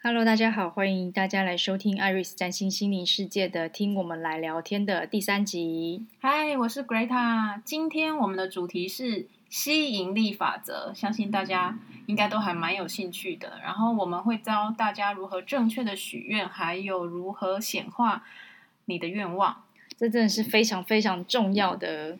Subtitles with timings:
[0.00, 6.06] Hello，大家好，欢迎大家来收听 Iris 占星心灵世界的“听我们来聊天”的第三集。
[6.20, 11.76] 嗨，我是 Greta，今天我们的主题是吸引力法则，相信大家
[12.06, 13.58] 应该都还蛮有兴趣的。
[13.60, 18.22] 然后我们会教大家如何正确的许愿，还有如何显化
[18.84, 19.64] 你的愿望。
[19.96, 22.16] 这真的是非常非常重要的。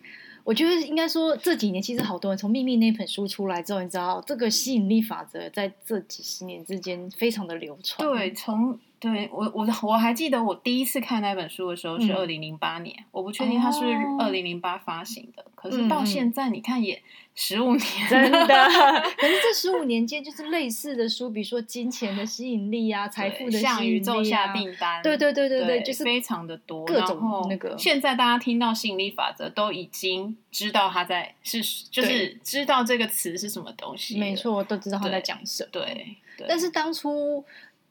[0.48, 8.08] 我觉得应该说，这几年其实好多人从《秘密》那本书出来之后，你知道这个吸引力法则在这几十年之间非常的流传。
[8.08, 13.84] 对，从对我我我还记得我第一次看那本书的时候是二零零八年，嗯、我不确定它是
[14.18, 17.00] 二零零八发行的，哦、可是到现在你看也
[17.34, 18.46] 十五年，真的。
[19.16, 26.84] 可是这十五年间就是类似的书，比如说《金钱的吸引力》啊，《财富的吸引力》啊，向宇宙下订单，对对对对对，对就是非常的多。
[26.84, 35.68] 各种那个，现在大家听到吸引力法则都已经知道它在是就是知道这个词是什么东西，没错，都知道他在讲什么。
[35.70, 37.44] 对，对对，但是当初。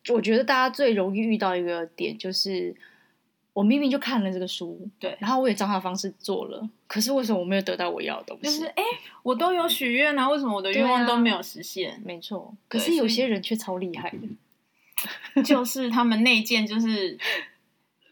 [0.09, 2.75] 我觉得大家最容易遇到一个点，就是
[3.53, 8.43] 我明明就看了这个书，对，然后我也照他的方式做了，可是为什么我没有得到我要的东西？
[8.43, 8.83] 就是哎，
[9.23, 11.91] 我都有许愿啊，为什么我的愿望都没有实现？
[11.91, 14.13] 啊、没错，可是有些人却超厉害
[15.35, 17.17] 的， 就是他们内建，就是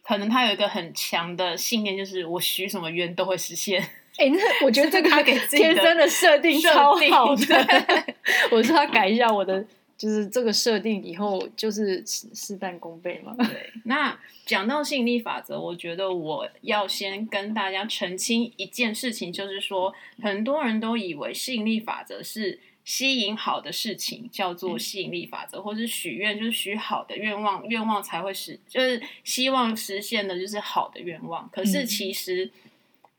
[0.03, 3.81] 可能他有一个很强的信念，就是我许什么愿都会实现。
[4.17, 8.15] 哎，那我觉得 这个他给天生的设定超好的，
[8.49, 9.65] 我说他改一下我的。
[9.97, 13.33] 就是这个设定以后就是事半功倍嘛。
[13.37, 31.49] 对，那讲到吸引力法则，我觉得我要先跟大家澄清一件事情，就是说很多人都以为吸引力法则是吸引好的事情，叫做吸引力法则，嗯、或是许愿就是许好的愿望，愿望才会实，就是希望实现的就是好的愿望。
[31.51, 32.51] 可是其实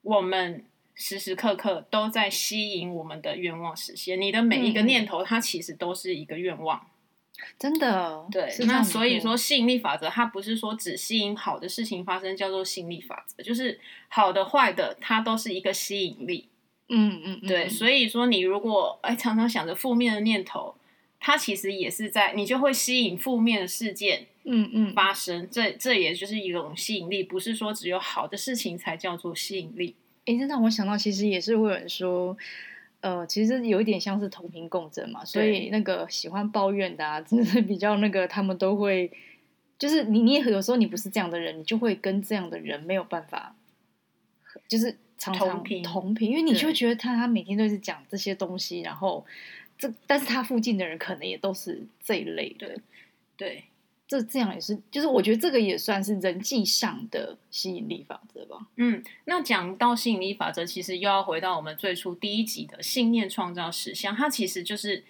[0.03, 0.65] 我们。
[0.97, 4.19] 时时刻刻都在吸引我们的愿望实现。
[4.19, 6.79] 你的每一个念头，它其实都是一个愿望。
[6.79, 8.51] 嗯、真的，对。
[8.67, 16.49] 那所以说，吸引力法则它不是说只吸引好的事情发生，叫做吸引力法则，就是好的、坏的，它都是一个吸引力。
[16.89, 17.69] 嗯嗯，嗯对。
[17.69, 20.75] 所以说，你如果哎常常想着负面的念头，
[21.21, 24.29] 它其实也是在你就会吸引负面的事件。
[24.49, 25.43] 嗯嗯，发生。
[25.43, 29.97] 嗯、这这也就是一种吸引力，不是说只有好的事情才叫做吸引力。
[30.27, 32.37] 哎，这让我想到，其实也是会有人说，
[33.01, 35.25] 呃，其实有一点像是同频共振嘛。
[35.25, 39.11] 所以那个喜欢抱怨的啊， 真的是比较那个，他们都会，
[39.79, 43.55] 就是你你有时候你不是这样的人，你就会跟这样的人没有办法，
[44.69, 49.25] 就是常常同频，同频，因为你就会觉得他他每天都是讲这些东西，然后
[49.79, 52.79] 这但是他附近的人可能也都是这一类的，
[53.37, 53.47] 对。
[53.49, 53.65] 对
[54.09, 58.67] 这这样也是，就是我觉得这个也算是人际上的吸引力法则吧。
[58.77, 65.05] 嗯，那讲到吸引力法则，其实又要回到我们最初第一集的信念创造实相，它其实就是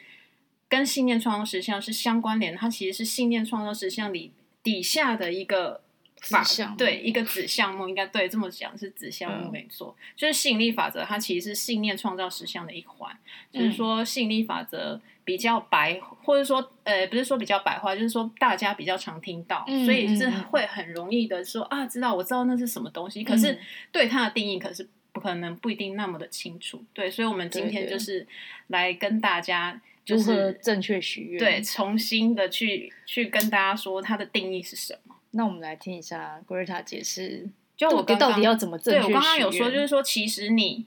[0.69, 5.83] 跟信念创造实相是相关联，它其实是信念创造实相里底下的一个。
[6.29, 13.17] 法子对一个子项目，应该对这么讲是子项目没错，嗯、就是吸引力法则，它其实是信念创造实相的一环。
[13.53, 23.59] 嗯、就是说，吸引力法则比较白，或者说呃，不是说比较白话，就是说大家比较常听到，嗯、所以就是会很容易的说啊，知道我知道那是什么东西，可是
[23.93, 26.85] 对它的定义可是不可能不一定那么的清楚。
[26.93, 28.27] 对，所以我们今天就是。
[28.69, 35.15] 来跟大家就是正确许愿，对，重新的去去跟大家说它的定义是什么。
[35.33, 39.01] 那我们来听一下 Greta 解释，就我刚刚到底要怎么正确？
[39.01, 40.87] 对，我刚刚有说，就是说，其实你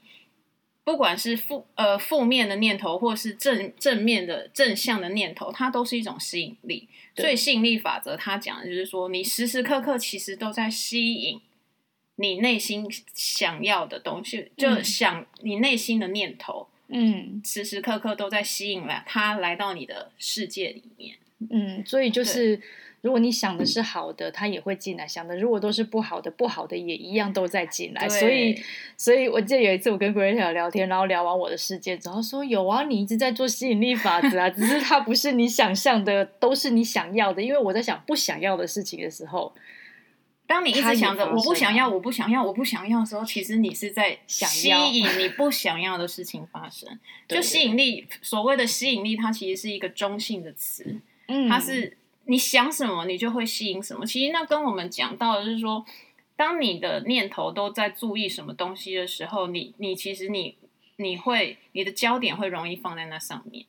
[0.82, 6.88] 不管是负呃负面的念头，或是正正面的正向的念头，它都是一种吸引力。
[7.14, 11.40] 所以吸引力法则它讲的就是说，你时时刻刻其实都在吸引
[12.16, 21.16] 你内心想要的东西，嗯、就想你内心的念头，嗯，时时刻刻都在吸引来它来到你的世界里面。
[21.50, 22.60] 嗯，所以就是。
[23.02, 28.06] 如果你想的是好的，他也会进来；想的如果都是不好的，不好的也一样都在进来。
[28.06, 28.54] 所以，
[28.94, 37.40] 所以我记得有一次我跟 Greta 聊天，然后聊完我的世界然后说：“有啊，你一直在做吸引力法则啊，只是它不是你想象的，都是你想要的。
[37.40, 39.54] 因为我在想不想要的事情的时候，
[40.46, 46.86] 当你一直想着我不想要，我不想要，我不想要的时候，其实你是在吸引你不想要的事情发生。
[47.26, 51.96] 就吸引力，所谓的吸引力，它其实是一个中性的词，嗯，它是。
[52.30, 54.06] 你想什么，你就会吸引什么。
[54.06, 55.84] 其实那跟我们讲到的就是说，
[56.36, 60.56] 当你的念头都在注意什么东西的时候，你你其实你
[60.94, 63.66] 你会你的焦点会容易放在那上面。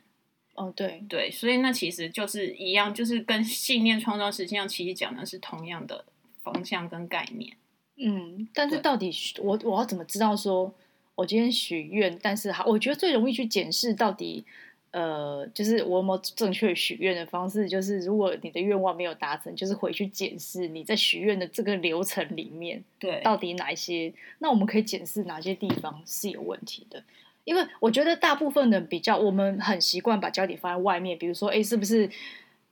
[0.53, 6.05] 哦，对对，所以那其实就是一样，就是跟信念创造实际上其实讲的是同样的
[6.43, 7.57] 方向跟概念。
[7.97, 10.71] 嗯，但是到底我我要怎么知道说，
[11.15, 14.45] 我今天许愿，但是好，我觉得最容易去检视到底。
[14.91, 17.67] 呃，就是我有没有正确许愿的方式？
[17.69, 24.13] 就是如果你的愿望没有达成，就是回去检视你在许愿的这个流程里面，对，到底哪一些？
[24.39, 27.01] 那我们可以检视哪些地方是有问题的？
[27.43, 32.07] 因为我觉得大部分的比较，我们很习惯把焦点放在外面，比如说，哎，是不是？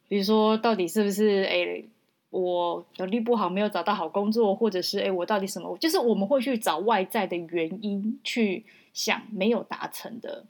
[0.08, 1.44] 比如说，到底是不是？
[1.46, 1.84] 哎，
[2.32, 5.78] 我能力不好，没有找到好工作，或者是哎，我到底什么？
[5.78, 10.44] 就是我们会去找外在的原因去想没有达成的。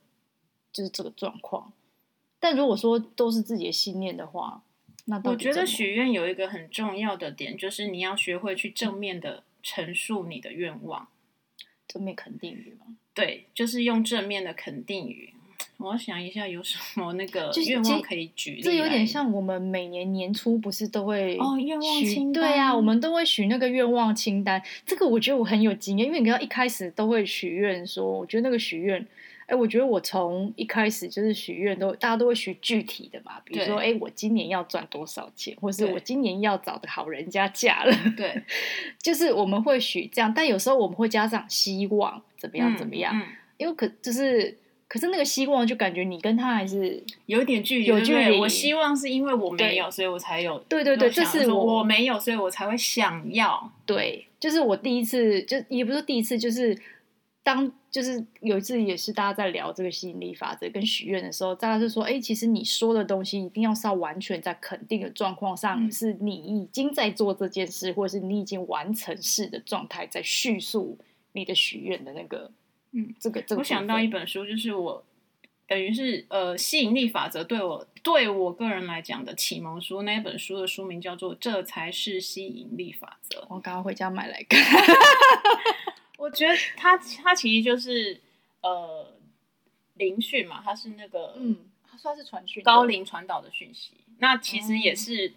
[0.72, 1.74] 就是这个状况，
[2.40, 4.62] 但如果说都是自己的信念的话，
[5.06, 11.08] 那我觉得许愿有一个很重要的点，就是你要学会去正面的陈述你的愿望，
[11.88, 12.86] 正面肯定语嘛？
[13.16, 15.34] 对，就是用正面的肯定语。
[15.78, 24.62] 我想一下有什么那个愿望可以举例，这有点像我们每年年初不是都会哦愿望清单，对呀、啊，我们都会许那个愿望清单。
[24.86, 29.06] 这个我觉得我很有经验，因为你知道一开始都会许愿说，我觉得那个许愿。
[29.50, 38.44] 哎，我觉得我从一开始就是许愿都，大家都会许具体的嘛，比如说，哎，我今年要赚多少钱，或是我今年要找的好人家嫁了，对，
[39.02, 43.26] 就是我们会许这样，但有时候我们会加上希望怎么样怎么样，嗯嗯、
[43.58, 44.56] 因为可就是，
[44.88, 48.40] 可是那个希望就感觉你跟他还是有点距离，有距离。
[48.40, 56.78] 我希望是因为我没有，所以我才有，对对对，这是我我没有，所以我才会想要，对，就是我第一次，就也不是第一次，就是。
[57.50, 70.96] 当就是有一次也是大家在聊这个吸引力法则跟许愿的时候，大家就说：“哎，其实你说的东西一定要是要完全在肯定的状况上，嗯、是你已经在做这件事，或者是你已经完成式的状态，在叙述
[71.32, 72.52] 你的许愿的那个，
[72.92, 75.04] 嗯，这个这个。”我想到一本书，就是我
[75.68, 83.40] 等于是呃吸引力法则对我对我个人来讲的启蒙书，那一本书的书名叫做《这才是吸引力法则》。
[83.50, 84.62] 我刚刚回家买来看。
[86.20, 88.20] 我觉得他他其实就是
[88.62, 89.14] 呃
[89.94, 91.58] 灵讯嘛，他是那个嗯，
[91.90, 93.94] 他算是传讯高灵传导的讯息。
[94.18, 95.34] 那其实也是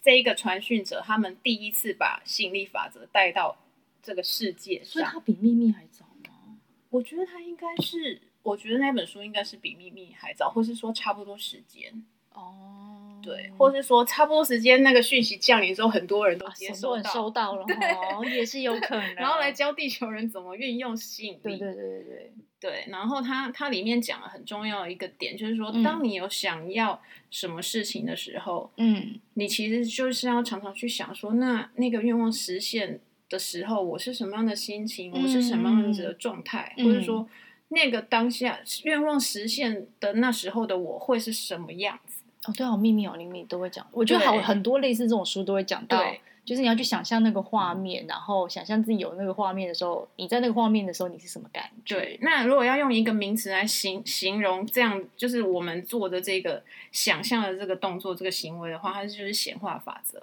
[0.00, 3.58] 这一个传讯者他们第一次把吸引力法则带到
[4.02, 6.56] 这个世界上，所以他比秘密还早吗？
[6.88, 13.20] 我觉得他应该是，我觉得那本书应该是比秘密还早，或是说差不多时间哦。
[13.22, 17.64] 对，或是说差不多时间那个讯息降临之后，很多人都接收到，啊、收到了，
[18.16, 19.14] 哦，也是有可能。
[19.16, 21.40] 然后来教地球人怎么运用吸引力。
[21.42, 22.32] 对对对对对。
[22.58, 27.00] 对，然后它它里面讲了很重要的一个点，就是说，当你有想要
[27.30, 32.98] 什么事情的时候，嗯，你其实就是要常常去想说，那那个愿望实现
[33.28, 37.28] 的时候，我是什么样的心情，嗯、我是什么样子的状态，嗯、或者说
[37.68, 42.15] 那个当下愿望实现的那时候的我会是什么样子。
[42.46, 43.86] 哦，对啊，秘密哦，里面都会讲。
[43.90, 46.00] 我觉得好很多类似这种书都会讲到，
[46.44, 51.96] 就是你要去想象那个画面，嗯、然后想象自己有那个画面的时候，你在那个画面的时候，你是什么感觉？
[51.96, 56.62] 对，那如果要用一个名词来形形容这样，就是我们做的这个
[56.92, 60.22] 想象的这个动作、这个行为的话，它就是显化法则。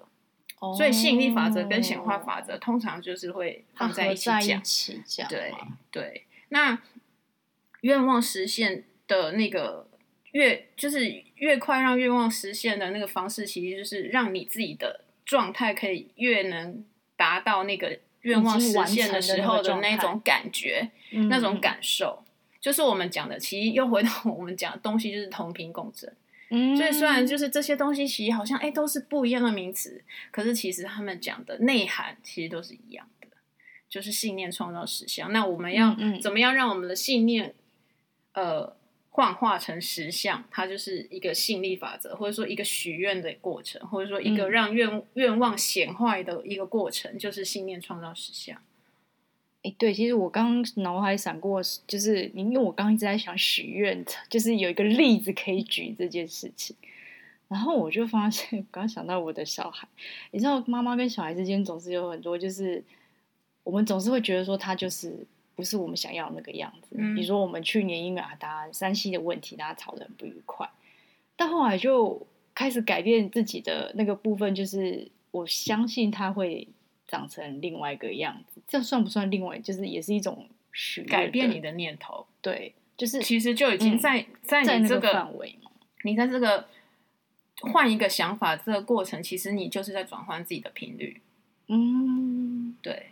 [0.59, 4.41] 哦，所以吸引力法则跟显化法则通常就是会放在一起讲。
[4.41, 5.27] 一起讲。
[5.27, 5.53] 对
[5.91, 6.79] 对，那
[7.81, 9.87] 愿望实现的那个。
[10.33, 16.83] 越就是越快让愿望实现的那个方式，其实就是让你自己的状态可以越能
[17.15, 23.37] 达到那个愿望实现的时候的那种感觉，那，那种感受，嗯、就是我们讲的。
[23.37, 26.11] 其实又回到我们讲的东西，就是同频共振。
[26.49, 33.27] 嗯，所以虽然就是这些东西，其实好像哎都是不一样的名词，可是其实他们讲的内涵其实都是一样的，
[33.87, 35.31] 就是信念创造实相。
[35.31, 37.53] 那我们要怎么样让我们的信念，
[38.33, 38.75] 呃？
[39.15, 48.57] 幻化成实像，它就是一个吸引力法则，或者说一个许愿的过程，或者说一个让愿愿望显化的一个过程，就是信念创造实像。
[49.61, 56.75] 哎、欸，对，其实我刚脑海闪过，就是因为我刚一直在想许愿， 就是有一个例子可以举这件事情，
[57.49, 59.87] 然后我就发现，我刚想到我的小孩，
[60.31, 62.83] 你知道，妈妈跟小孩之间总是有很多，就是
[63.63, 65.27] 我们总是会觉得说他就是。
[65.63, 66.97] 不是我们想要的那个样子。
[66.99, 70.69] 嗯、比如说，我们去年因为啊，大家 3C 的问题，大家吵得很不愉快。
[71.37, 76.67] 但后来就开始改变自己的那个部分，就是我相信他会
[77.07, 78.61] 长成另外一个样子。
[78.67, 79.57] 这算不算另外？
[79.59, 82.27] 就是也是一种许改变你的念头。
[82.41, 85.71] 对，就是其实就已经在、嗯、在你这个范围嘛。
[86.03, 86.67] 你在这个
[87.61, 91.21] 换一个想法这个过程，其实你就是在转换自己的频率。
[91.67, 93.07] 嗯，对。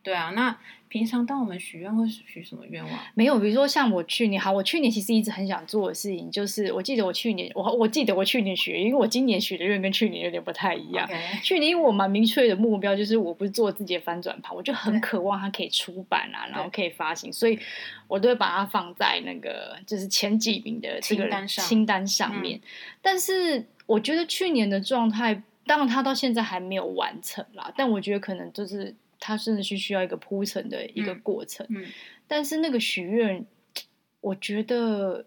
[0.00, 0.58] 对啊，那
[0.88, 2.98] 平常当我们许愿会许什么愿望？
[3.14, 11.08] 没有，比如说像我去年，好，我去年其实一直很想做的事情，就是我记得我去年，我我记得我去年许，因为我今年许的愿跟去年有点不太一样。
[11.42, 17.58] 去年因为我蛮明确的目标，就是我不是做自己的翻转盘，我就很渴望它可以出版啊，然后可以发行，所以
[18.06, 22.58] 我都会把它放在那个就是前几名的这个清单上，清单上面。
[22.58, 22.62] 嗯、
[23.02, 28.94] 但是我觉得去年的状态，当然它到现在还没有完成啦，但我觉得可能就是。
[29.20, 31.86] 它真的是需要一个铺陈的一个过程，嗯嗯、
[32.26, 33.44] 但是那个许愿，
[34.20, 35.26] 我觉得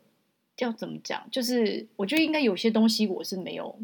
[0.58, 3.78] 要怎么讲，就是我觉得应该有些东西我是没有，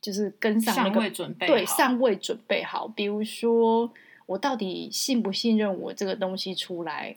[0.00, 2.86] 就是跟上那个准备，对，尚未准备好。
[2.88, 3.92] 比如说，
[4.26, 7.16] 我到底信不信任我这个东西出来？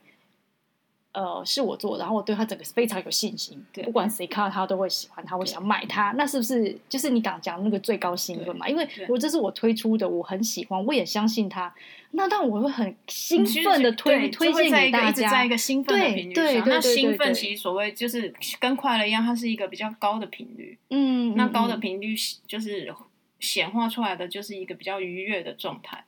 [1.17, 6.11] 呃，是我做的，然后我对他整个非常有信心，对不管谁看到他都会喜欢他，会想买它。
[6.11, 8.69] 那是不是就是你刚讲那个最高兴奋嘛？
[8.69, 11.73] 因为如果这是我推出的，我很喜欢，我也相信他，
[12.11, 16.43] 那但我会很兴奋的推推荐给大家，一直在一个兴奋的频率上。
[16.43, 20.77] 对对对，那兴奋其实所谓就是跟快乐一样，它是一个比较高的频率。
[20.91, 22.93] 嗯，那高的频率就是
[23.39, 26.05] 显化出来的就是一个比较愉悦的状态。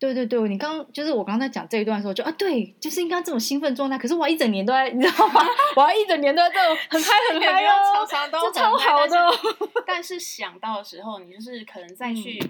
[0.00, 3.98] 对对对，你刚刚就是我刚刚在讲这一段的时候，就啊，对，就是应该这种兴奋状态。
[3.98, 5.42] 可是我一整年都在， 你知道吗？
[5.76, 9.16] 我要一整年都在这种 很嗨很嗨哦，常常都超好的。
[9.86, 12.42] 但是想到的时候，你就是可能再去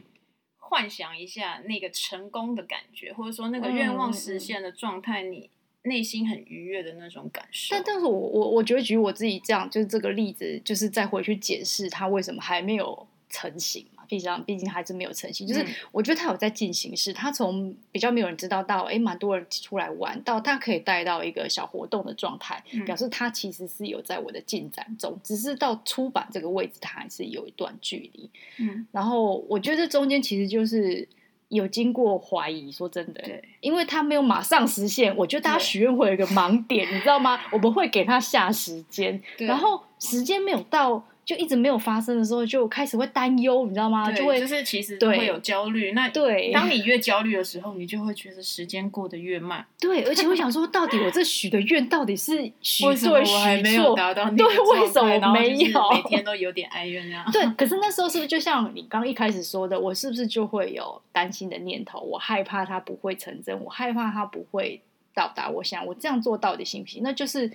[0.59, 5.51] 幻想一下那个成功的感觉，嗯、或者说那个愿望实现的状态，嗯、你
[5.83, 7.75] 内心很愉悦的那种感受。
[7.75, 13.85] 但但是我我我觉得举我自己这样，就是这个例子，就是再回去解释它为什么还没有成型。
[14.11, 15.47] 毕竟，毕竟还是没有成型。
[15.47, 28.29] 就是我觉得他有在进行式，他从比较没有人知道到，哎，蛮多人出来玩，到他可以带到一个小活动的状态，嗯、表示他其实是有在我的进展中，只是到出版这个位置，他还是有一段距离。
[28.59, 31.07] 嗯，然后我觉得这中间其实就是
[31.49, 37.39] 有经过怀疑，说真的，对，因为他没有马上实现，我觉得大家许愿会有一个盲点，你知道吗？
[37.53, 41.05] 我们会给他下时间，然后时间没有到。
[41.31, 44.11] 就一直没有发生的时候，就开始会担忧，你知道吗？
[44.11, 45.93] 就会就是其实会有焦虑。
[45.93, 49.65] 那对，当你越焦虑的时候，你就会觉得时间过得越慢。
[49.79, 53.13] 对，而且我想说，到底我这许的愿到底是许对许错？
[53.21, 55.91] 我还没有达到对，为什么我没有？
[55.93, 57.31] 每天都有点哀怨那样。
[57.31, 62.01] 对， 可是那时候是不是就像你刚一开始说的，我是不是就会有担心的念头？
[62.01, 64.81] 我害怕它不会成真，我害怕它不会
[65.15, 65.49] 到达。
[65.49, 67.05] 我想，我这样做到底行不行？
[67.05, 67.49] 那就是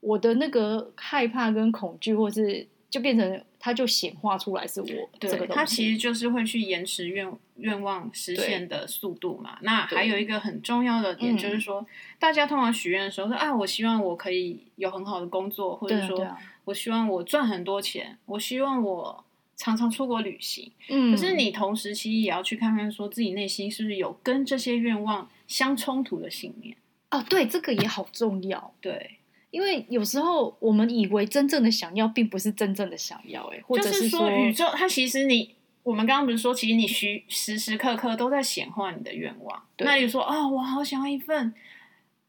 [0.00, 2.66] 我的那个害怕跟恐惧，或是。
[2.90, 4.86] 就变成，它就显化出来是我
[5.20, 5.46] 这个东西。
[5.46, 9.58] 对，它其实就是会去延迟愿愿望实现的速度嘛。
[9.62, 11.86] 那还有一个很重要的点就是说，嗯、
[12.18, 16.26] 大家通常许愿的时候说啊，我希望我可以有很好的工作，或者说
[16.64, 19.24] 我希望我赚很多钱，我希望我
[19.56, 20.72] 常常出国旅行。
[20.88, 26.76] 嗯，可是你同时其实也要去看看，说自己内心是不是有跟这些愿望相冲突的信念。
[27.12, 28.74] 哦，对，这个也好重要。
[28.80, 29.18] 对。
[29.50, 39.62] 因为有时候我们以为真正的想要，并不是真正的想要，哎，或者是说，说宇宙它其实你，我们刚刚不是说，其实你需时时刻刻都在显化你的愿望。
[39.78, 41.52] 那你说啊、哦，我好想要一份，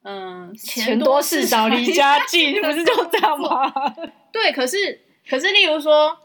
[0.03, 3.71] 嗯，钱多事少离家近， 不是就这样吗？
[4.31, 6.17] 对，可是可是，例如说。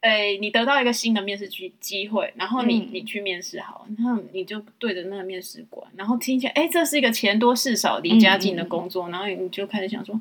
[0.00, 10.20] 哎，你得到一个新的面试机机会，然后你、嗯、你去面试好，然后你就对着那个面试官，然后听起来，哎，这是一个钱多事少、离家近的工作，嗯嗯、然后你就开始想说，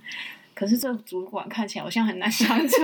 [0.54, 2.76] 可是这主管看起来好像很难相处，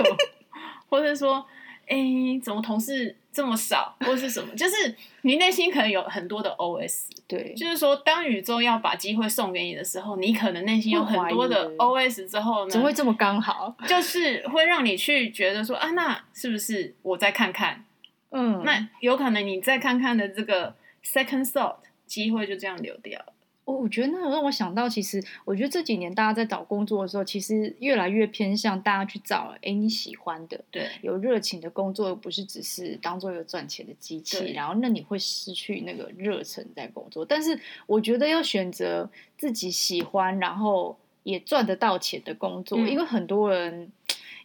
[0.88, 1.44] 或者说。
[1.86, 1.96] 哎，
[2.42, 4.54] 怎么同事这么少，或是什么？
[4.54, 13.74] 就是你内心可能有很多的 OS，对，就是说，当宇宙要把机会送给你的时候，你可能内心有很多的 OS 之后呢，怎么会这么刚好？
[13.86, 17.84] 就是会让你去觉得说啊，那是不是我再看看？
[18.30, 20.74] 嗯，那有可能你再看看的这个
[21.04, 21.76] second thought
[22.06, 23.33] 机会就这样流掉了。
[23.64, 37.24] 我我觉得那让我想到，其实我觉得这几年大家在找工作的时候，其实越来越偏向大家去找哎你喜欢的，对，有热情的工作，不是只是当做一个赚钱的机器，然后那你会失去那个热忱在工作。
[37.24, 43.90] 但是我觉得要选择自己喜欢，然后也赚得到钱的工作，嗯、因为很多人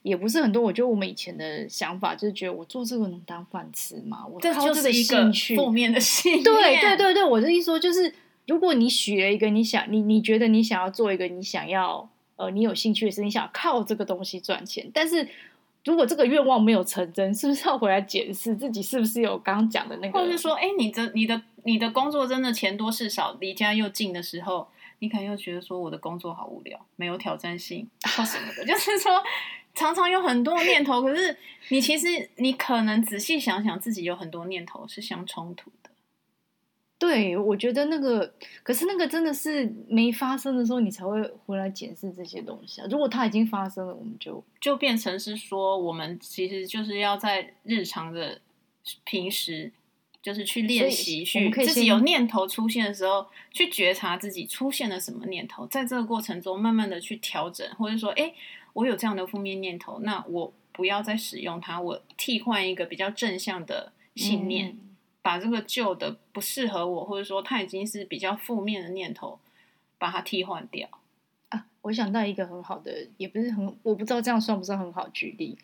[0.02, 0.64] 也不是很多。
[0.64, 4.26] 我觉得我们以前的想法就是觉得我做这个能当饭吃吗？
[4.26, 6.44] 我靠这个兴趣，负面的信念。
[6.46, 8.14] 对对对对，我的意思说就是。
[8.50, 15.28] 如果你许了一个你想你你觉得你想要做一个你想要呃你有兴趣的事，你想靠这个东西赚钱，但是
[15.86, 20.20] 如果这个愿望没有成真，是不是要回来检视自己是不是有刚讲的那个？
[20.20, 24.68] 或者是说，哎，你的你的你的工作真的钱多事少，离家又近的时候，
[25.00, 27.88] 你可能又觉得说我的工作好无聊，没有挑战性，
[28.18, 29.24] 或什么的， 就是说
[29.76, 31.38] 常常有很多念头，可是
[31.70, 35.72] 你其实你可能仔细想想，自己有很多念头是相冲突。
[37.00, 42.88] 对，我觉得那个，可是那个真的是没发生的时候，你才会回来检视这些东西啊。
[42.92, 48.42] 如果它已经发生了，我们就就变成是说，我们其实就是要在日常的
[49.06, 49.72] 平时，
[50.22, 58.34] 就是去练习，去自己有念头出现的时候，去觉察自己出现了什么念头，在这个过程中慢慢的去调整，或者说，哎，
[58.74, 64.68] 我有这样的负面念头，那我不要再使用它，我替换一个比较正向的信念。
[64.68, 64.89] 嗯
[65.30, 69.38] 把这个旧的不适合我，或者说它已经是比较负面的念头，
[70.00, 70.90] 把它替换掉
[71.50, 71.68] 啊！
[71.84, 75.56] 我想到一个很好的，也不是很，我不知道这样算不算很好举例，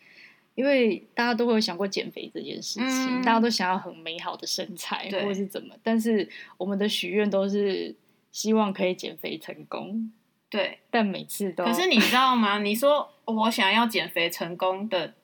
[0.54, 7.92] 因为大家都会有想过减肥这件事情，嗯、大家都想要很美好的身材，或者是怎么，但是我们的许愿都是
[8.30, 10.12] 希望可以减肥成功，
[10.48, 12.60] 对，但每次都，可是你知道吗？
[12.60, 15.14] 你说我想要减肥成功的。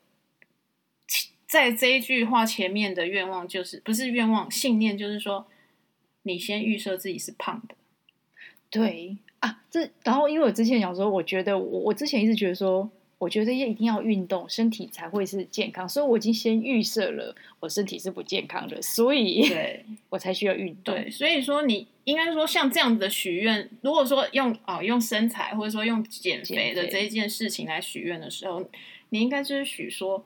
[1.53, 5.45] 在这一句话前面的愿望就是不是愿望，信念就是说，
[6.23, 7.75] 你先预设自己是胖的，
[8.71, 20.95] 对啊，这然后因为我之前讲说，我觉得我我之前一直觉得说，我觉得要一定要运动，身体才会是健康，所以我已经先预设了我身体是不健康的，所以对 我才需要运动。
[20.95, 28.67] 对，所以说你应该说像这样子的许愿，如果说用啊、哦、用身材或者说用减肥的这一件事情来许愿的时候，
[29.09, 30.25] 你应该就是许说。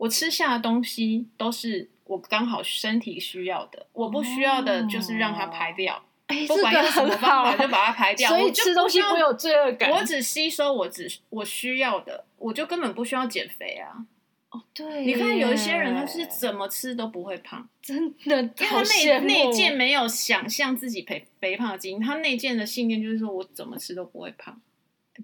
[0.00, 6.02] 我吃下的东西都是我刚好身体需要的，我不需要的就是让它排掉。
[6.26, 8.30] 哎、不管用什么方法就把它排掉。
[8.30, 9.90] 所以吃东西不会有罪恶感。
[9.90, 14.06] 我只吸收我只我需要的，我就根本不需要减肥啊。
[14.50, 24.58] 哦，对，你看有一些人他是怎么吃都不会胖，真的，他内内建没有想象自己肥肥胖的基因，他内建的信念就是说我怎么吃都不会胖。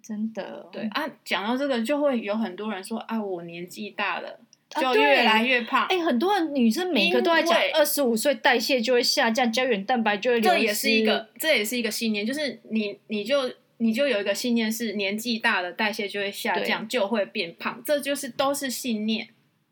[0.02, 4.38] 真的，对啊，讲到这个就会有很多人说啊，我年纪大了。
[4.80, 5.86] 就越来越胖。
[5.88, 10.58] 哎、啊欸，很多女生每个都在讲，二十五岁代谢就会下降，胶原蛋白就会流失。
[10.58, 17.82] 这也是一个，这也是一个信念，就是你，你就，你就有一个信念是年纪大了，代谢就会下降，就会变胖。
[17.84, 19.28] 这就是都是信念。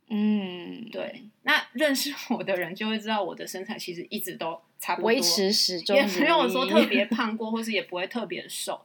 [0.09, 1.23] 嗯，对。
[1.43, 8.81] 那认识我的人就会知道，我的身材其实一直都差不多，维持始终，也没有说特别胖过， 或是也不会特别瘦。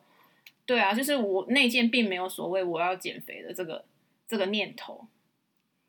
[0.65, 3.85] 对啊，就是我内件并没有所谓我要减肥的这个
[4.27, 5.07] 这个念头。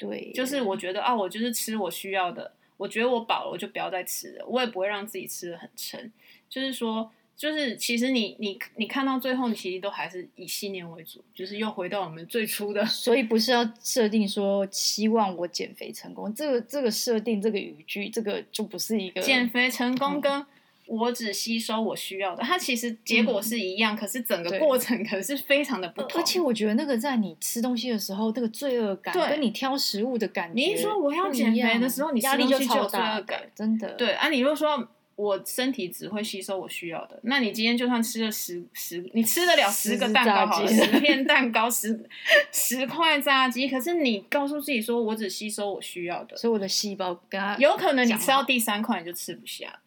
[0.00, 6.10] 对，就是我觉得啊，我就是吃我需要的，我觉得我饱了，我就不要再吃了，我也不会让自己吃的很撑。
[6.48, 12.82] 就是说，就是其实你你你看到最后，你其实都还是以信念为主，就是又回到我们最初的。
[12.86, 20.32] 所以不是要设定说希望我减肥成功，这个这个设定这个语句，这个就不是一个减肥成功跟。
[20.32, 20.46] 嗯
[20.90, 26.20] 我只吸收我需要的，它其实结果是一样，嗯、可是整个过程可是非常的不同。
[26.20, 33.22] 而且我觉得那个在你吃东西的时候，那个罪恶感跟你挑食物的感觉，你一说我要减肥的时候，你压力就超大，
[33.54, 33.92] 真的。
[33.92, 42.04] 对啊，你如果说我身体只会吸收我需要的，那你今天就算吃了十十，你吃得了十个蛋糕好了，十 片蛋糕，十
[42.50, 47.16] 十块炸鸡，可是你告诉自己说我只吸收我需要的，所以我的细胞
[47.58, 49.78] 有可能你吃到第三块你就吃不下。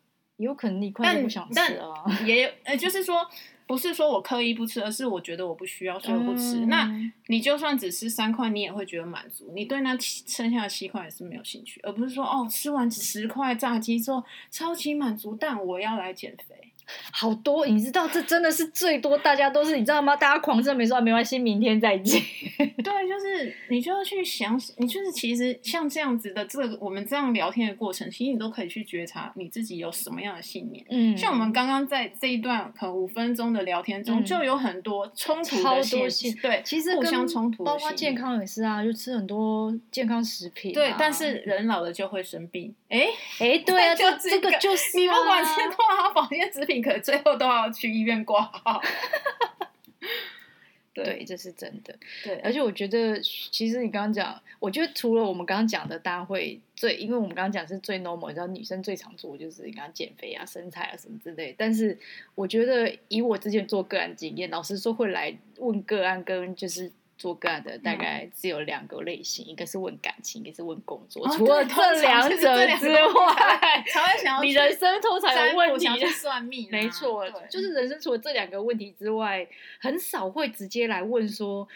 [0.44, 3.28] 有可能你快不想吃啊，也呃，就是说，
[3.66, 6.66] 不是说我刻意不吃，而是我觉得我不需要，所以我不吃。
[6.66, 16.62] 嗯、那你就算只吃三块，你也会觉得满足，你对那剩下的七块也是没有兴趣，而不是说哦，吃完十块炸鸡之后超级满足，但我要来减肥。
[17.12, 20.15] 好多，你知道这真的是最多，大家都是你知道吗？
[20.15, 22.22] 大家狂吃没说没关系，明天再见。
[22.58, 30.86] 对，就是你就要去想，你就是其实像这样子的这个我们这样聊天的过程，其实你都可以去觉察你自己有什么样的信念。
[30.89, 40.76] 嗯，像我们刚刚在这一段可能五分钟的聊天中，就有很多冲突的信，对，其实互相冲突，包括健康也是啊，就吃很多健康食品，啊。
[40.76, 42.74] 对，但是人老了就会生病。
[42.89, 43.08] 哎
[43.39, 46.73] 哎，对啊， 就这个就是你不管吃多少保健食品。
[46.82, 48.82] 可最后都要去医院挂号，
[50.94, 51.96] 对，对，这是真的。
[52.24, 61.54] 对，而且我觉得，其实你刚刚讲，我觉得除了我们刚刚讲的，大家会最，因为我们刚刚讲是最 normal，你知道女生最常做就是你刚刚减肥啊、身材啊什么之类。
[61.58, 61.98] 但是
[62.36, 66.92] 我觉得，以我之前做个案经验，老实说会来问个案跟就是。
[67.17, 71.26] 做个案的大概只有两个类型，嗯、一个是问感情，一个是问工作。
[71.26, 72.38] 哦、除了这两者
[72.78, 76.69] 之外， 才会想要你人生通常有问题去算命、啊。
[76.73, 79.47] 没错，就是人生除了这两个问题之外，
[79.80, 81.67] 很少会直接来问说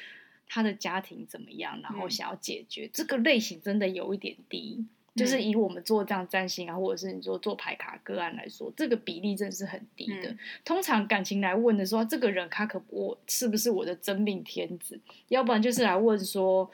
[0.49, 2.85] 他的家庭怎么样，然后想要解决。
[2.85, 4.85] 嗯、这个类型真的有一点低。
[5.17, 10.29] 就是以我们做这样占星啊，或者是你说做牌卡个案来说，这个比例真的是很低的。
[10.29, 14.99] 嗯、通常感情来问的时候，这个人他可我是不是我的真命天子？
[15.29, 16.69] 要不然就是来问说，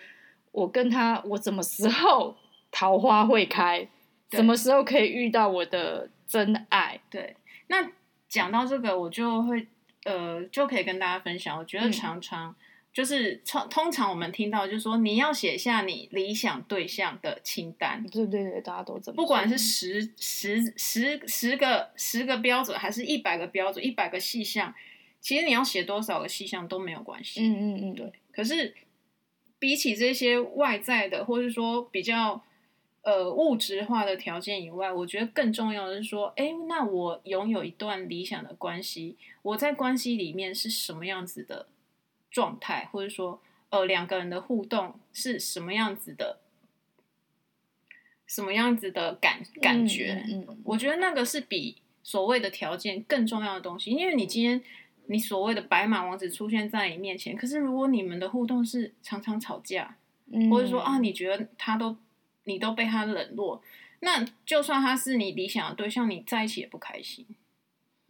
[0.51, 2.35] 我跟他我什么时候
[2.69, 3.87] 桃花会开，
[4.31, 6.99] 什么时候可以遇到我的真爱。
[7.09, 7.35] 对，
[7.67, 7.89] 那
[8.27, 9.65] 讲到这个，我就会
[10.03, 11.57] 呃，就可以跟大家分享。
[11.57, 12.51] 我觉得常常。
[12.51, 12.55] 嗯
[12.93, 18.05] 就是通通常我们听到就是说，你要写下你理想对象的清单。
[18.11, 19.15] 对对对，大家都这么。
[19.15, 24.71] 不管是十十十十个十个标准，还是一百个标准，一百个细项，
[25.19, 27.41] 其实你要写多少个细项都没有关系。
[27.41, 28.13] 嗯嗯嗯，对。
[28.31, 28.75] 可是
[29.57, 32.43] 比起这些外在的，或者说比较
[33.01, 41.65] 呃物质化的条件以外，我觉得更重要的是说，哎，那我拥有一段理想的关系，我在关系里面是什么样子的？
[42.33, 46.39] 状态，或者说，呃，两个人的互动是什么样子的？
[48.25, 50.25] 什么样子的感感觉？
[50.27, 53.91] 嗯，嗯，我觉得那个是比所谓的条件更重要的东西。
[53.91, 54.59] 因为你今天
[55.05, 59.95] 你所谓的白马王子出现在你面前，可是如果你们的互动是常常吵架，
[60.31, 61.95] 嗯，或者说啊，你觉得他都
[62.45, 63.61] 你都被他冷落，
[63.99, 67.27] 那就算他是你理想的对象，你在一起也不开心，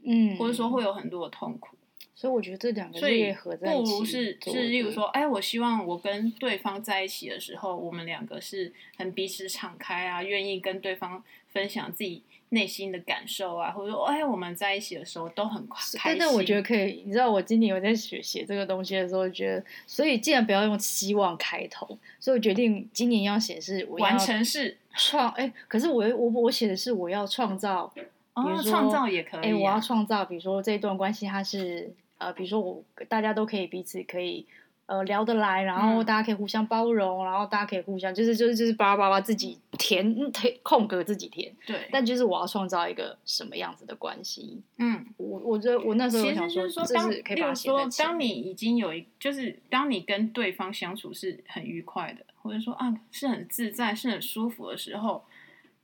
[0.05, 1.75] 嗯，或者说会有很多的痛苦。
[2.23, 16.17] 所以我觉得这两个，所以不如是是，例如说，哎，我希望我跟对方在一起的时候，我们两个是很彼此敞开啊，愿意跟对方分享自己内心的感受啊，或者说，哎，我们在一起的时候都很开心。
[16.17, 21.85] 但是我觉得可以，你知道，我今年我在学写这个东西的时候，觉得，所以既然不要用希望开头，
[22.21, 27.93] 所以我决定今年要写是完成式创，哎，可是我我我写的是我要创造，
[28.33, 31.93] 哦，创造也可以，哎，我要创造，比如说这段关系它是。
[32.25, 34.45] 呃，比如说我大家都可以彼此可以
[34.85, 41.53] 呃聊得来，然后大家可以互相包容，嗯、然后大家可以互相就是就是就是巴拉巴拉自己填填空格自己填。
[41.65, 41.87] 对。
[41.91, 44.61] 但就是我要创造一个什么样子的关系？
[44.77, 55.23] 嗯，我我觉得我那时候想说，说当例如说，当你已经有一，就是当你跟对方相处是很愉快的，或者说啊是很自在、是很舒服的时候，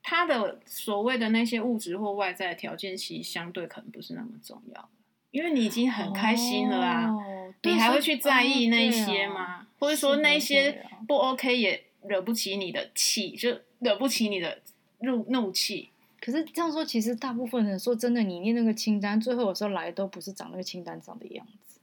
[0.04, 4.90] 他的所谓的那些物质或外在的条件，其实相对可能不是那么重要。
[5.32, 9.34] 因为你已经很开心了啊，哦、你还会去在意那些吗？
[9.34, 14.60] 哦啊、或者说那些不 OK 也惹不起你的气，就惹不起你的
[15.00, 15.90] 怒怒气。
[16.20, 21.80] 可是这样说，其实大部分人说真的，你念那个清单，最后有时候来都不是长那个清单上的样子，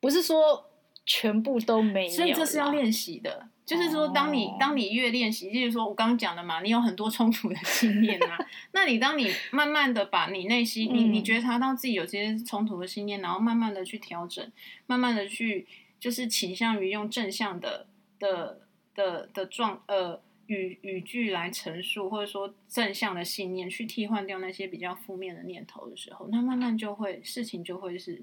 [0.00, 0.70] 不是说
[1.04, 3.48] 全部都没有，所以这是要练习的。
[3.66, 8.38] 就是说，当你当你越练习，就是说我刚刚讲的嘛，你有很多冲突的信念啊。
[8.72, 14.46] 那你当你慢慢的把你内心，你你觉察到自己有这些冲突的信念，然后慢慢的去调整，
[14.86, 15.66] 慢慢的去
[15.98, 17.86] 就是倾向于用正向的
[18.18, 18.60] 的
[18.94, 28.22] 的的状呃语语句来陈述，或者说正向的信念去替换掉那些比较负面的念头的时候，那慢慢就会事情就会是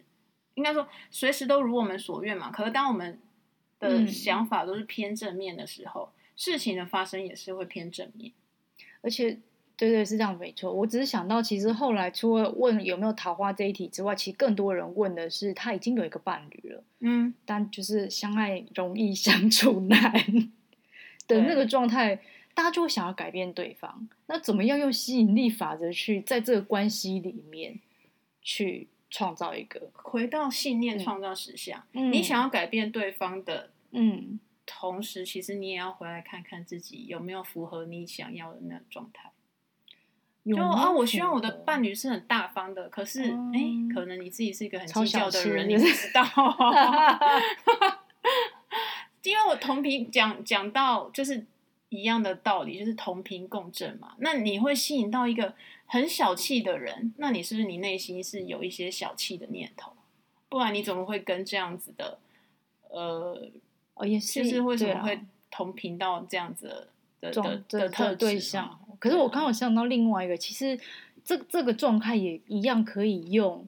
[0.54, 2.52] 应该说随时都如我们所愿嘛。
[2.52, 3.20] 可是当我们
[3.90, 8.32] 的想法都是偏正面的时候，嗯、事情的发生也是会偏正面，
[9.02, 9.38] 而且，
[9.76, 10.72] 对对是这样没错。
[10.72, 20.14] 我只是想到，其实后来除了问有没有桃花这一题之外，其实更多人问的是他已经有一个伴侣了，嗯，但就是相爱容易相处难
[21.28, 22.16] 的那个状态，
[22.54, 24.08] 大家就会想要改变对方。
[24.28, 27.80] 那怎么样用吸引力法则去在这个关系里面
[28.42, 28.88] 去？
[29.12, 31.84] 创造一个回到信念，创造实相。
[31.92, 39.30] 嗯、你想要改变对方的，嗯，同时其实你也要回来看看自己有没有符合你想要的那个状态。
[40.44, 46.24] 就啊，我希望我的伴侣是很大方的，可是哎、嗯，可能你自己是一个很计较的人，你不知道。
[49.24, 51.46] 因为我同频讲讲到就是
[51.92, 54.16] 一样的道理，就是同频共振嘛。
[54.18, 55.54] 那你会吸引到一个。
[55.94, 59.92] 很小气的人，那你是不是你内心是有一些小气的念头？
[60.48, 62.18] 不然你怎么会跟这样子的，
[62.88, 63.52] 呃，
[63.96, 66.88] 哦也是，就是为什么会同频到这样子
[67.20, 68.80] 的的的，的特对象？
[69.00, 70.80] 可是我刚好想到另外一个，其实
[71.26, 73.68] 这这个状态也一样可以用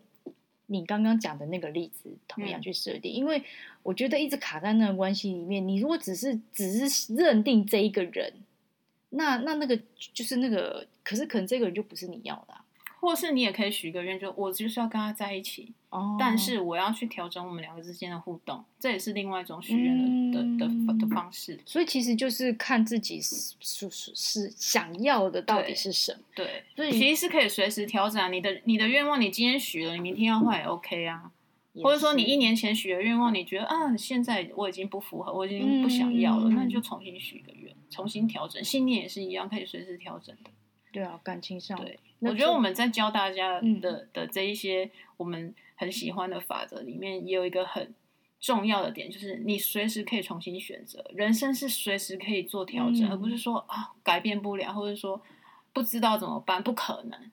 [0.73, 3.43] 你刚刚讲的那个例子同样去设定，嗯，因为
[3.83, 8.33] 我觉得一直卡在那个关系里面，你如果只是只是认定这一个人。
[9.15, 9.79] 那那那个
[10.11, 12.62] 就是那个，可是可能这个人就不是你要的，啊，
[13.03, 21.59] 或是你也可以许个愿，就我就是要跟他在一起，哦，但是我要去调整我们两个之间的互动，这也是另外一种许愿的、嗯、的的的方式。
[21.65, 28.29] 所以其实就是看自己是是是想要的到底是什么，对，所以其实是可以随时调整啊。
[28.29, 31.31] 你的你的愿望，你今天许了，你明天要换也 OK 啊。
[31.83, 38.63] 或者说你一年前许的愿望，你觉得啊，现在我已经不符合，我已经不想要了，嗯、那你就重新许个愿，重新调整。
[38.63, 40.51] 信念也是一样，可以随时调整的。
[40.91, 43.81] 对啊，感情上，对，我觉得我们在教大家的、嗯、
[44.13, 47.93] 的这一些我们很喜欢的法则里面，也有一个很
[48.39, 51.03] 重要的点，就是你随时可以重新选择。
[51.13, 55.21] 人生是随时可以做调整，嗯、而不是说啊改变不了，或者说
[55.71, 57.31] 不知道怎么办，不可能。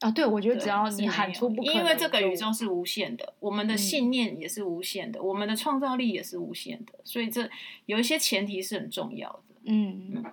[0.00, 7.48] 啊，对，我觉得只要你喊出不可能，因为这个宇宙是无限的，我们的信念也是无限的，嗯、我们的创造力也是无限的，所以这
[7.86, 9.54] 有一些前提是很重要的。
[9.64, 10.24] 嗯嗯，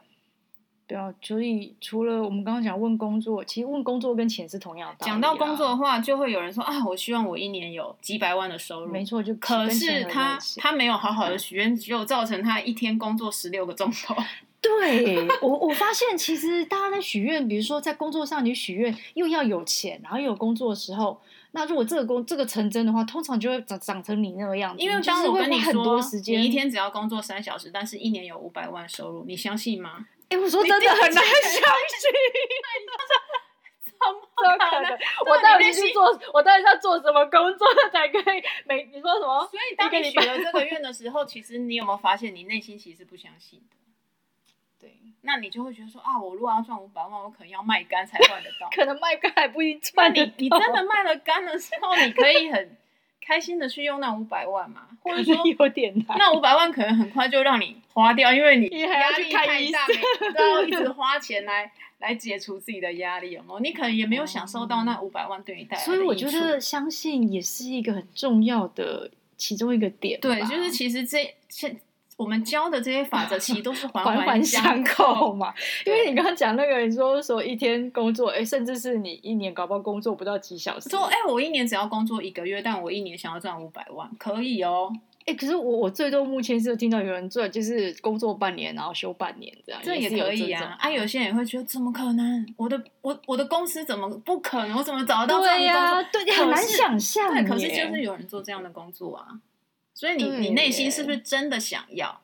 [0.94, 5.08] 对啊，所以除了我们刚刚讲问工作，其实问工作跟钱是同样的、啊。
[5.08, 8.92] 讲到工作的话，就会有人说啊，我希望我一年有几百万的收入。
[8.92, 14.16] 没错，就可是他他没有好好的许愿，只有造成他一天工作十六个钟头。
[14.62, 21.20] 对我，我发现其实大家在许愿，比如说在工作上你许愿，又要有钱，然后又有工作的时候，
[21.52, 24.82] 那如果这个工这个成真的话，通常就会长长成你那个样子。
[24.82, 30.06] 因为当我跟你说，你一天只要工作三小时，但是一年有五百万收入，你相信吗？
[30.30, 32.12] 哎，我说真的很难相信。
[34.04, 35.00] 怎么可能？
[35.26, 38.44] 我到底是做，我到底是要做什么工作才可以？
[38.66, 39.48] 每你说什么？
[39.48, 43.78] 所以当你许了这个愿 的时候，其实你有没有发现，你内心其实不相信的？
[44.82, 48.68] 对，那你就会觉得说啊，我如果要赚五百万，我可能要卖肝才赚得到。
[48.76, 50.14] 可能卖肝还不一定赚。
[50.14, 52.78] 你你真的卖了肝的时候，你可以很
[53.26, 54.88] 开心的去用那五百万嘛？
[55.02, 59.88] 或者说有点难，那五百万可能很快就让你花掉，因为你压力太大，
[60.36, 63.60] 然后一直花钱来来解除自己的压力，有没有？
[63.60, 65.86] 你可能也没有享受到那五百万对你带来的。
[65.86, 70.20] 所以我觉得相信也是一个很重要的其中一个点。
[70.20, 71.80] 对，就是其实这现。
[72.18, 75.54] 我们教的这些法则其实都是环环环相扣嘛，
[75.86, 80.90] 因为你刚刚讲那个，你说说一天工作，哎，甚至是你一年搞不好工作不到几小时。
[80.90, 84.92] 说，哎，我一年只要工作一个月，但我一年想要赚五百万，可以哦。
[85.26, 90.76] 哎，可是我我最多目前是有听到有人做，就是工作半年，然后休半年这样，这也可以啊。
[90.78, 92.46] 啊，有些人也会觉得怎么可能？
[92.58, 94.78] 我的我我的公司怎么不可能？
[94.78, 96.10] 我怎么找得到这样的工作？
[96.12, 97.34] 对呀，对，很难想象。
[97.34, 99.28] 对，可是就是有人做这样的工作啊。
[99.94, 102.22] 所以你你内心是不是真的想要？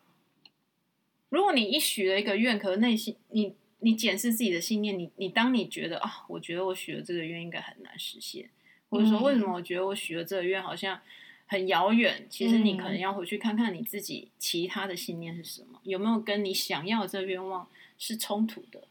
[1.30, 8.50] 如果你一许了一个愿，可是内心你你检视自己的信念，你你当你觉得啊，我觉得我许了这个愿应该很难实现，
[8.90, 11.00] 或者说为什么我觉得我许了这个愿好像
[11.46, 12.26] 很遥远？
[12.30, 17.68] 其实你可能要回去看看你自己其他的信念是什么，有没有跟你想要的这个愿望
[18.00, 18.84] 是冲突的？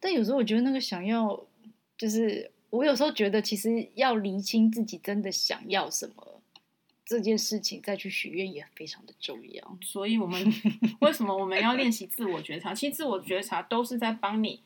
[0.00, 1.44] 但有时候我觉得那个想要，
[1.98, 6.31] 就是我有时候觉得其实要厘清自己真的想要什么。
[7.04, 10.52] 这件事情再去许愿也非常的重要，所以我们
[11.00, 12.72] 为什么我们要练习自我觉察？
[12.74, 14.60] 其实自我觉察都是在帮你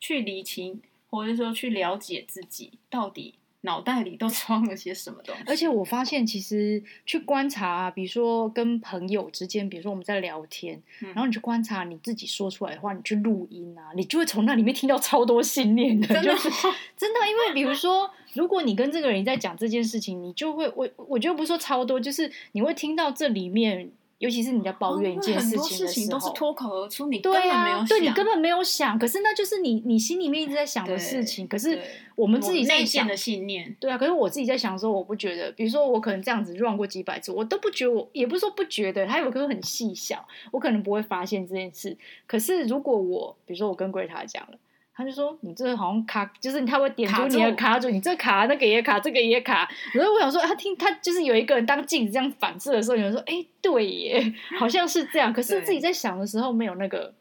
[0.00, 3.34] 去理清，或者说去了解自己到底。
[3.62, 5.42] 脑袋里都 装了些什么东西？
[5.46, 16.48] 而且我发现，其实去观察啊，比如说跟朋友之间，比如说我们在聊天，嗯、然后你去观察你自己说出来的话，你去录音啊，你就会从那里面听到超多信念的，真的，就是
[16.96, 17.20] 真的。
[17.28, 23.90] 因为比如说，如果你跟这个人在讲这件事情，你就会我我觉得不是说超多，就是你会听到这里面。
[24.22, 31.48] 尤其是你在抱怨一件事情的时候，很多事情都是脱口而出，你根本没有想，对，啊、对你根本没有想，可是那就是你你心里面一直在想的事情。
[31.48, 31.76] 可是
[32.14, 33.98] 我们自己内建的信念，对啊。
[33.98, 41.96] 可是我自己在想的时候，我不觉得，比如说我可能这样子 run 过几百次，我都不觉得我，我也不是说不觉得，它有可能很细小，我可能不会发现这件事。
[42.28, 44.58] 可是如果我，比如说我跟 Greta 讲了。
[44.94, 57.14] 他就说：“你这个好像卡，就是他会点出你的卡住，你这卡那个也卡，这个也卡。”然后我想说，他听他就是有一个人当镜子这样反射的时候，有人说：“哎，对耶，好像是这样。”可是自己在想的时候没有那个。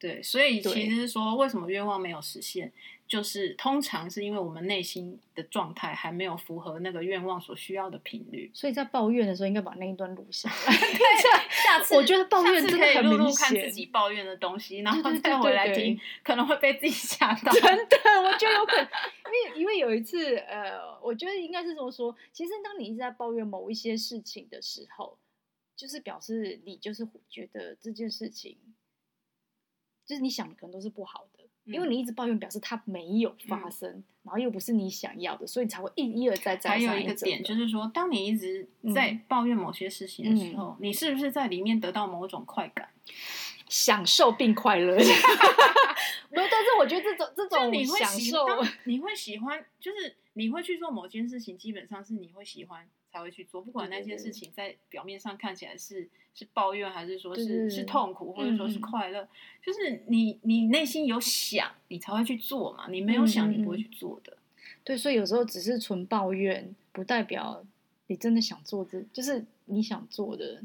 [0.00, 2.72] 对，所以其实是说，为什么愿望没有实现？
[3.06, 10.76] 就是通常是因为我们内心的状态还没有符合那个愿望所需要的频率，所以在抱怨的时候应该把那一段录下来。
[10.76, 11.20] 对，
[11.64, 17.52] 下次我觉得抱怨真的很明显，可以录录看自己抱怨的东西，然后再回来听，可能会被自己吓到。
[17.52, 18.88] 真的，我觉得有可能，
[19.26, 25.18] 因为因为有一次，呃，我觉得应该是这么说，其实当你一直在抱怨某一些事情的时候，
[25.74, 28.56] 就是表示你就是觉得这件事情，
[30.10, 31.44] 就是你想的可能都是不好的。
[31.66, 42.88] 因为你一直抱怨，表示它没有发生，嗯、然后又不是你想要的，所以才会一一而再再还有一个点就是说，当你一直在抱怨某些事情的时候，嗯、你是不是在里面得到某种快感，
[43.68, 44.96] 享受并快乐？
[46.30, 48.46] 没有，但是我觉得这种这种你会享受，
[48.84, 52.88] 你会喜欢，就是你会去做某件事情，基本上是你会喜欢。
[53.12, 59.28] 才会去做，不管那件事情在表面上看起来是是抱怨，还是说是是痛苦，或者说是快乐，嗯、
[59.64, 62.88] 就是你你内心有想，你才会去做嘛。
[62.88, 64.36] 你没有想，你不会去做的。
[64.84, 67.64] 对，所以有时候只是纯抱怨，不代表
[68.06, 70.62] 你真的想做这，就是你想做的。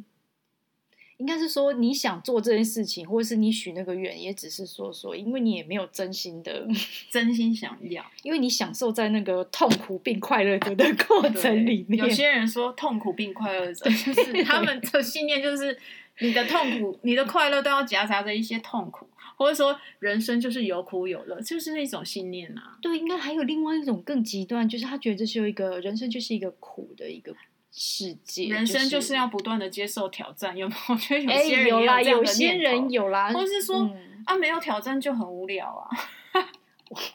[1.17, 6.67] 应该是说你想做这件事情，或者是你许那个愿，也只是说说，因为你也没有真心的
[7.09, 12.03] 真心想要，因为你享受在那个痛苦并快乐的 的过程里面。
[12.03, 15.77] 有些人说痛苦并快乐着，就是他们的信念就是
[16.19, 19.07] 你的痛苦、你的快乐都要夹杂着一些痛苦。
[19.37, 22.77] 或者说人生就是有苦有乐，就是那种信念呐、啊。
[22.81, 27.35] 对，应该还有另外一种更极端，就是他觉得这是有一个人生就是一个苦的一个
[27.77, 30.55] 世界，人生就是要不断的接受挑战。
[30.55, 30.93] 有没有？
[30.95, 35.89] 我觉得有些人有，有啦，有有些人有啦，或是说、嗯、啊，没有挑战就很无聊啊。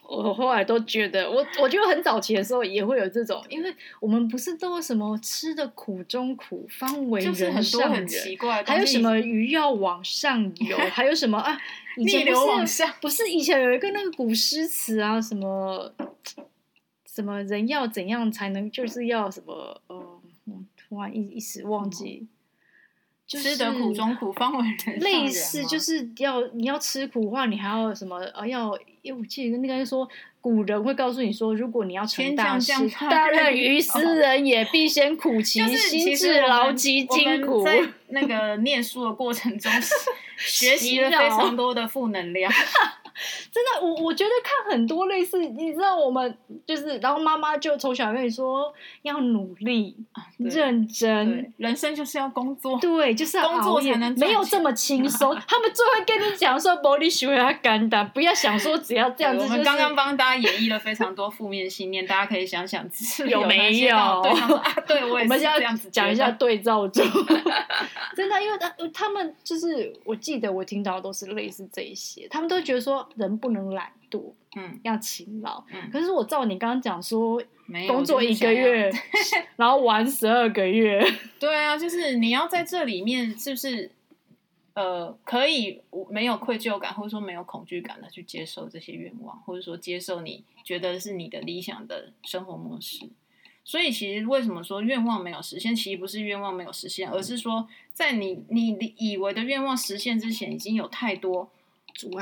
[0.03, 11.57] 我我后来都觉得，我我觉得很早期的时候也会有这种，因为我们不是都有什么吃的苦中苦，方为人上人，就是、很多很奇怪，还有什么鱼要往上游，还有什么啊？
[11.97, 15.93] 以前逆流往上，不是以前有一个那个古诗词啊，什么
[17.05, 19.81] 什么人要怎样才能，就是要什么
[20.91, 22.27] 突然一一时忘记。
[23.25, 24.99] 吃得苦中苦，方为人上人。
[24.99, 28.45] 类似就是要你要吃苦的话，你还要什么啊？
[28.45, 30.05] 要，因为我记得那个说
[30.41, 32.73] 古人会告诉你说，如果你要成大事，
[33.09, 37.63] 大任于斯人也，必先苦其心志，劳其筋骨。
[37.63, 39.71] 在那个念书的过程中，
[40.37, 42.51] 学习了 非常多的负能量。
[43.51, 55.35] 真的，我我觉得看很多类似，你知道，我们就是，然后妈妈就从小跟你说要努力、啊、认真，人生就是要工作，对，就是要工作才能没有这么轻松。
[55.47, 59.51] 他们最会跟你讲说，玻璃学要肝胆，不要想说只要这样子、就是。
[59.51, 62.87] 我们刚刚帮大家演绎了非常多负面信念，大家可以想想
[63.19, 64.21] 有，有没有？
[64.23, 67.01] 对，说啊，对我也是 这样子讲一下对照组。
[68.15, 73.00] 真的，因为他他们就是，我记得我听到的都是类似这一些，他们都觉得说。
[73.15, 75.63] 人不能懒惰，嗯，要勤劳。
[75.73, 77.41] 嗯，可是我照你刚刚讲说，
[77.87, 78.91] 工作一个月，
[79.55, 81.01] 然后玩十二个月。
[81.39, 83.89] 对啊，就是你要在这里面，是不是
[84.73, 93.09] 呃，可以没有愧疚感，或者说没有恐惧感的去接受这些愿望，或者说接受你觉得是你的理想的生活模式。
[93.63, 95.75] 所以，其实为什么说愿望没有实现？
[95.75, 101.49] 其实不是愿望没有实现，而是说在你你以为的愿望实现之前，已经有太多。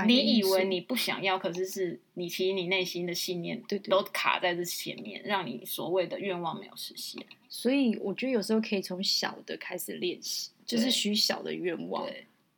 [0.06, 7.26] 你以为你不想要，可是是你其实你内心的信念都卡在这前面，让你所谓的愿望没有实现。
[7.48, 12.08] 所以我觉得有时候可以从小的开始练习，就是许小的愿望，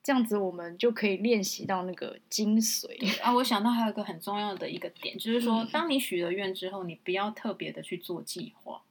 [0.04, 3.21] 这样子我们就可以练习到那个精髓。
[3.21, 8.82] 啊，我想到还有一个很重要的一个点，就是说，当你许了愿之后，你不要特别的去做计划，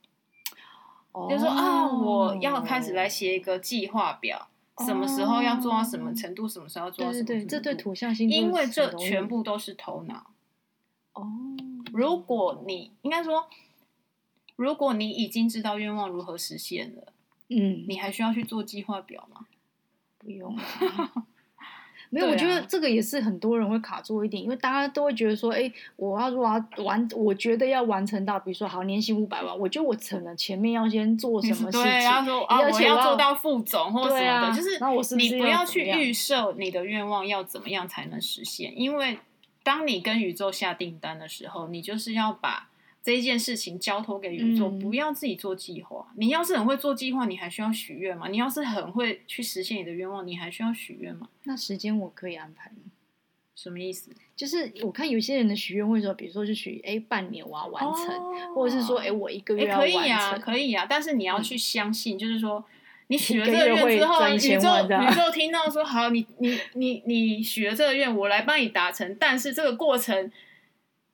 [1.12, 4.48] 哦，就是说啊，我要开始来写一个计划表。
[4.84, 6.48] 什么时候要做到什么程度？
[6.48, 7.32] 什么时候要做到什么程度？
[7.32, 10.30] 对对对，这对土象星座，因为这全部都是头脑。
[11.12, 11.28] 哦，
[11.92, 13.48] 如果你应该说，
[14.56, 17.12] 如果你已经知道愿望如何实现了，
[17.48, 19.46] 嗯，你还需要去做计划表吗？
[20.18, 20.56] 不用。
[22.10, 39.18] 没有，啊、我觉得这个也是很多人会卡住一点，因为大家都会觉得说，哎，我要如果要完，我觉得要完成到，比如说好年薪五百万，我觉得我可能前面要先做什么事情，对，要说啊，我要做到副总或什么的，啊、就是你不要去预设你的愿望要怎么样才能实现，因为
[39.62, 42.69] 当你跟宇宙下订单的时候，你就是要把。
[43.02, 46.06] 这一件事情交托给宇宙，嗯、不要自己做计划。
[46.16, 48.28] 你要是很会做计划，你还需要许愿吗？
[48.28, 51.28] 你要是很会去实现你的愿望，你还需要许愿吗？
[51.44, 52.76] 那时间我可以安排吗？
[53.54, 54.10] 什么意思？
[54.36, 59.98] 就是我看有些人的许愿会说，比如说就许哎半年我要完成，哦、或者是说哎我一个月要完成。
[60.00, 60.86] 可以啊，可以啊。
[60.86, 62.62] 但是你要去相信，嗯、就是说
[63.06, 69.16] 你许了这个愿之后，宇宙宇 宙听到说好，你你你你许了这个愿，我来帮你达成。
[69.18, 70.30] 但是这个过程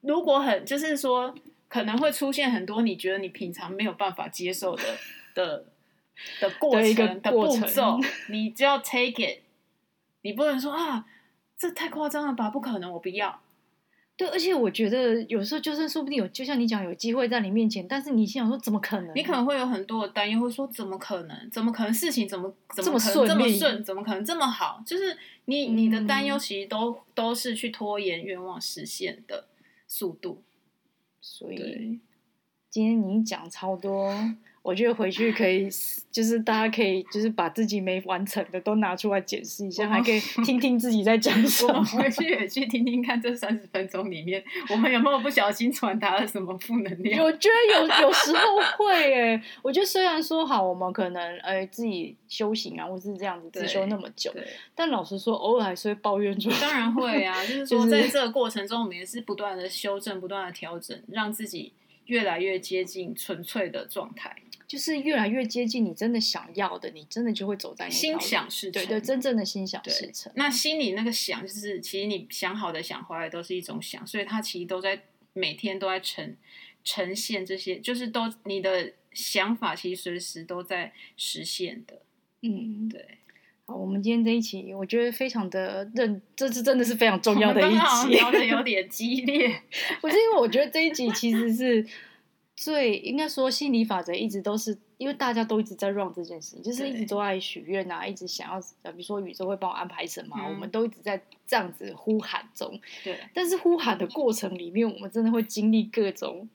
[0.01, 1.33] 如果很就是说。
[1.68, 4.83] 可能会出现很多你觉得你平常没有办法接受的
[5.35, 5.64] 的
[6.40, 7.98] 的过程的步骤，
[8.31, 9.40] 你就要 take it，
[10.22, 11.05] 你不能说啊，
[11.59, 13.40] 这太夸张了吧，不可能，我不要。
[14.16, 19.14] 对，而且我觉得有时候就算说不定有，就像你讲有机会在你面前，但是你心想说怎么可能？
[19.14, 21.50] 你可能会有很多的担忧，会说怎么可能？
[21.50, 23.85] 怎么可能事情怎么怎么可能这么顺？
[23.85, 24.83] 怎么可能这么好？
[24.87, 29.48] 就是你你的担忧其实都、嗯、都是去拖延愿望实现的
[29.87, 30.42] 速度。
[31.28, 31.98] 所以
[32.70, 34.14] 今天你讲超多，
[34.66, 35.68] 我觉得回去可以，
[36.11, 41.85] 就是大家可以，就是把自己没完成的都拿出来检视一下，还可以听听自己在讲 什么。
[41.85, 47.24] 回去也去听听看，这三十分钟里面，我们有没有不小心传达了什么负能量？
[47.24, 48.40] 我觉得有，有时候
[48.76, 49.40] 会诶。
[49.62, 54.35] 我觉得虽然说好，我们可能呃自己修行啊，或是这样子自修那么久，
[54.74, 56.61] 但老实说，偶尔还是会抱怨出来。
[56.61, 61.72] 当然会啊， 就是说在这个过程中，我们也是不断的修正，不断的调整，让自己。
[62.07, 64.33] 越来越接近纯粹的状态，
[64.66, 68.83] 就是越来越接近你真的想要的，你真的就会走在心想事成。
[68.83, 70.33] 对对，真正的心想事成。
[70.35, 75.02] 那心里那个想，就是其实你想好的、想坏的都是一种想，所以它其实都在
[75.33, 76.37] 每天都在呈
[76.83, 82.02] 呈现这些，就是都你的想法其实随时都在实现的。
[82.42, 83.19] 嗯，对。
[83.69, 89.60] 好，我们今天这一期，我觉得非常的认，这次真的是非常重要的一期，聊的有 点激烈。
[90.00, 91.85] 不是因为我觉得这一集其实是
[92.57, 98.61] 最应该说心理法则一直都是，因为大家都一直在 run 这件事情，就是一直都在许愿啊，一直想要，
[98.92, 102.81] 比如说宇宙会帮我安排什么，嗯、我们都一直在这样子呼喊中。
[103.04, 106.48] 对，但是呼喊的过程里面，我们真的会经历各种。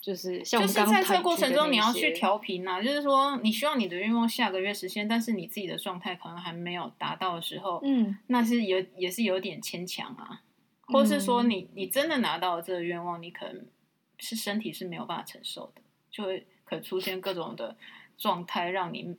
[0.00, 2.80] 就是像我们刚刚，就是在这个过程中，你要去调频啊。
[2.80, 10.40] 就是说，你希望你的愿望下个月实现，但是你自己的状态可能还没有达到的时候，嗯，那是有也是有点牵强啊。
[10.86, 13.62] 或是说你，你你真的拿到了这个愿望，你可能
[14.20, 17.76] 是身体是没有办法承受的，就会可能出现各种的
[18.16, 19.16] 状态，让你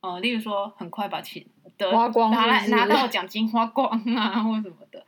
[0.00, 1.44] 呃，例如说很快把钱
[1.76, 5.04] 的花光拿来拿到奖金花光啊，或什么的。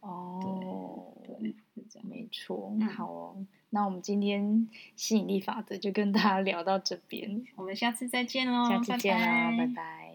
[0.00, 2.76] 哦，对，是这样，没错。
[2.96, 3.46] 好哦。
[3.70, 9.66] 那我们今天吸引力法则就跟大家聊到这边，我们下次再见喽，下次见啦，拜拜。
[9.66, 10.11] 拜拜。